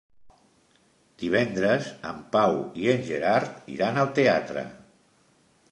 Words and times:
Divendres 1.23 1.89
en 2.13 2.23
Pau 2.37 2.59
i 2.85 2.91
en 2.95 3.05
Gerard 3.11 3.69
iran 3.77 4.05
al 4.05 4.13
teatre. 4.21 4.67